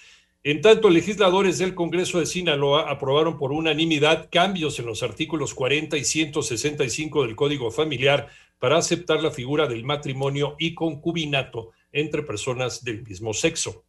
En 0.42 0.60
tanto, 0.60 0.90
legisladores 0.90 1.58
del 1.58 1.74
Congreso 1.74 2.18
de 2.18 2.26
Sinaloa 2.26 2.90
aprobaron 2.90 3.36
por 3.36 3.52
unanimidad 3.52 4.28
cambios 4.30 4.78
en 4.78 4.86
los 4.86 5.02
artículos 5.02 5.54
40 5.54 5.96
y 5.96 6.04
165 6.04 7.24
del 7.24 7.36
Código 7.36 7.70
Familiar 7.70 8.28
para 8.58 8.78
aceptar 8.78 9.22
la 9.22 9.30
figura 9.30 9.66
del 9.66 9.84
matrimonio 9.84 10.56
y 10.58 10.74
concubinato 10.74 11.72
entre 11.96 12.22
personas 12.22 12.84
del 12.84 13.02
mismo 13.02 13.34
sexo. 13.34 13.84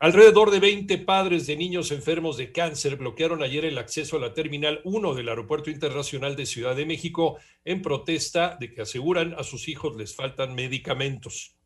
Alrededor 0.00 0.50
de 0.50 0.60
20 0.60 0.98
padres 0.98 1.46
de 1.46 1.56
niños 1.56 1.90
enfermos 1.90 2.36
de 2.36 2.52
cáncer 2.52 2.96
bloquearon 2.96 3.42
ayer 3.42 3.64
el 3.64 3.78
acceso 3.78 4.16
a 4.16 4.20
la 4.20 4.34
Terminal 4.34 4.80
1 4.84 5.14
del 5.14 5.28
Aeropuerto 5.28 5.70
Internacional 5.70 6.36
de 6.36 6.46
Ciudad 6.46 6.74
de 6.74 6.84
México 6.84 7.38
en 7.64 7.80
protesta 7.80 8.56
de 8.58 8.74
que 8.74 8.82
aseguran 8.82 9.34
a 9.38 9.44
sus 9.44 9.68
hijos 9.68 9.96
les 9.96 10.14
faltan 10.14 10.54
medicamentos. 10.54 11.56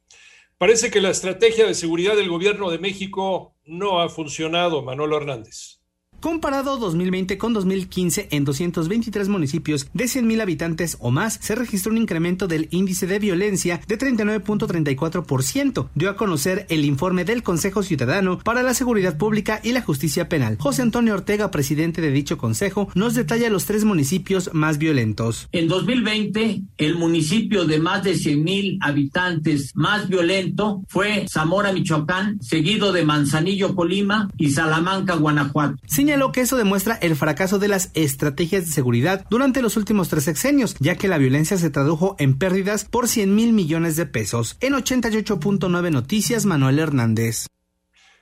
Parece 0.58 0.90
que 0.90 1.00
la 1.00 1.10
estrategia 1.10 1.66
de 1.66 1.74
seguridad 1.74 2.16
del 2.16 2.28
gobierno 2.28 2.70
de 2.70 2.78
México 2.78 3.54
no 3.64 4.00
ha 4.00 4.08
funcionado, 4.08 4.82
Manolo 4.82 5.16
Hernández. 5.16 5.80
Comparado 6.20 6.78
2020 6.78 7.38
con 7.38 7.52
2015, 7.52 8.26
en 8.32 8.44
223 8.44 9.28
municipios 9.28 9.88
de 9.94 10.06
100.000 10.06 10.42
habitantes 10.42 10.96
o 10.98 11.12
más, 11.12 11.38
se 11.40 11.54
registró 11.54 11.92
un 11.92 11.98
incremento 11.98 12.48
del 12.48 12.66
índice 12.72 13.06
de 13.06 13.20
violencia 13.20 13.80
de 13.86 13.96
39.34%, 13.96 15.88
dio 15.94 16.10
a 16.10 16.16
conocer 16.16 16.66
el 16.70 16.84
informe 16.84 17.24
del 17.24 17.44
Consejo 17.44 17.84
Ciudadano 17.84 18.40
para 18.40 18.64
la 18.64 18.74
Seguridad 18.74 19.16
Pública 19.16 19.60
y 19.62 19.70
la 19.70 19.82
Justicia 19.82 20.28
Penal. 20.28 20.56
José 20.58 20.82
Antonio 20.82 21.14
Ortega, 21.14 21.52
presidente 21.52 22.00
de 22.00 22.10
dicho 22.10 22.36
consejo, 22.36 22.88
nos 22.96 23.14
detalla 23.14 23.48
los 23.48 23.66
tres 23.66 23.84
municipios 23.84 24.50
más 24.52 24.78
violentos. 24.78 25.48
En 25.52 25.68
2020, 25.68 26.62
el 26.78 26.96
municipio 26.96 27.64
de 27.64 27.78
más 27.78 28.02
de 28.02 28.14
100.000 28.14 28.78
habitantes 28.80 29.70
más 29.76 30.08
violento 30.08 30.82
fue 30.88 31.26
Zamora, 31.32 31.72
Michoacán, 31.72 32.42
seguido 32.42 32.90
de 32.90 33.04
Manzanillo, 33.04 33.76
Colima 33.76 34.28
y 34.36 34.50
Salamanca, 34.50 35.14
Guanajuato 35.14 35.76
señaló 36.08 36.32
que 36.32 36.40
eso 36.40 36.56
demuestra 36.56 36.98
el 37.02 37.16
fracaso 37.16 37.58
de 37.58 37.68
las 37.68 37.90
estrategias 37.92 38.64
de 38.64 38.72
seguridad 38.72 39.26
durante 39.28 39.60
los 39.60 39.76
últimos 39.76 40.08
tres 40.08 40.24
sexenios, 40.24 40.74
ya 40.80 40.96
que 40.96 41.06
la 41.06 41.18
violencia 41.18 41.58
se 41.58 41.68
tradujo 41.68 42.16
en 42.18 42.38
pérdidas 42.38 42.86
por 42.86 43.08
100 43.08 43.34
mil 43.34 43.52
millones 43.52 43.94
de 43.96 44.06
pesos. 44.06 44.56
En 44.62 44.72
88.9 44.72 45.90
Noticias, 45.90 46.46
Manuel 46.46 46.78
Hernández. 46.78 47.48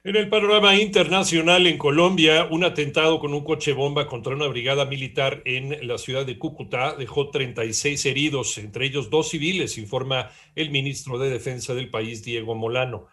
En 0.03 0.17
el 0.17 0.29
panorama 0.29 0.75
internacional, 0.75 1.69
en 1.69 1.79
Colombia, 1.79 2.49
un 2.51 2.65
atentado 2.65 3.21
con 3.21 3.33
un 3.33 3.45
coche 3.45 3.73
bomba 3.73 4.09
contra 4.09 4.35
una 4.35 4.49
brigada 4.49 4.85
militar 4.85 5.43
en 5.45 5.87
la 5.87 5.97
ciudad 5.97 6.27
de 6.27 6.39
Cúcuta 6.39 6.97
dejó 6.97 7.31
36 7.31 8.05
heridos, 8.05 8.59
entre 8.59 8.87
ellos 8.87 9.11
dos 9.11 9.29
civiles, 9.29 9.79
informa 9.79 10.33
el 10.57 10.71
ministro 10.71 11.21
de 11.21 11.31
Defensa 11.31 11.73
del 11.73 11.89
país, 11.89 12.25
Diego 12.25 12.57
Molano. 12.57 13.07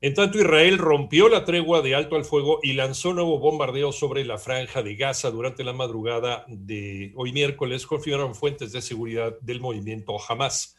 En 0.00 0.14
tanto, 0.14 0.38
Israel 0.38 0.78
rompió 0.78 1.28
la 1.28 1.44
tregua 1.44 1.82
de 1.82 1.96
alto 1.96 2.14
al 2.14 2.24
fuego 2.24 2.60
y 2.62 2.74
lanzó 2.74 3.12
nuevo 3.14 3.40
bombardeo 3.40 3.90
sobre 3.90 4.24
la 4.24 4.38
franja 4.38 4.80
de 4.80 4.94
Gaza 4.94 5.32
durante 5.32 5.64
la 5.64 5.72
madrugada 5.72 6.44
de 6.46 7.12
hoy 7.16 7.32
miércoles, 7.32 7.84
confirmaron 7.84 8.36
fuentes 8.36 8.70
de 8.70 8.80
seguridad 8.80 9.36
del 9.40 9.60
movimiento 9.60 10.16
Hamas. 10.28 10.76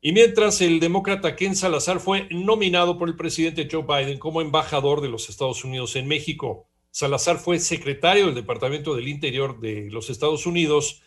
Y 0.00 0.12
mientras 0.12 0.62
el 0.62 0.80
demócrata 0.80 1.36
Ken 1.36 1.54
Salazar 1.54 2.00
fue 2.00 2.26
nominado 2.30 2.96
por 2.96 3.10
el 3.10 3.16
presidente 3.16 3.68
Joe 3.70 3.82
Biden 3.82 4.18
como 4.18 4.40
embajador 4.40 5.02
de 5.02 5.08
los 5.10 5.28
Estados 5.28 5.62
Unidos 5.62 5.94
en 5.96 6.08
México, 6.08 6.68
Salazar 6.90 7.36
fue 7.36 7.58
secretario 7.58 8.26
del 8.26 8.34
Departamento 8.34 8.94
del 8.94 9.08
Interior 9.08 9.60
de 9.60 9.90
los 9.90 10.08
Estados 10.08 10.46
Unidos 10.46 11.02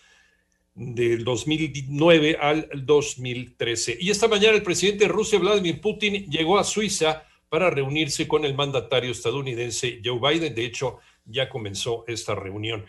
del 0.75 1.23
2009 1.23 2.37
al 2.39 2.69
2013. 2.85 3.97
Y 3.99 4.11
esta 4.11 4.27
mañana 4.27 4.55
el 4.55 4.63
presidente 4.63 5.05
de 5.05 5.11
Rusia, 5.11 5.39
Vladimir 5.39 5.81
Putin, 5.81 6.29
llegó 6.29 6.59
a 6.59 6.63
Suiza 6.63 7.23
para 7.51 7.69
reunirse 7.69 8.29
con 8.29 8.45
el 8.45 8.55
mandatario 8.55 9.11
estadounidense 9.11 9.99
Joe 10.01 10.21
Biden. 10.21 10.55
De 10.55 10.63
hecho, 10.63 10.99
ya 11.25 11.49
comenzó 11.49 12.05
esta 12.07 12.33
reunión. 12.33 12.85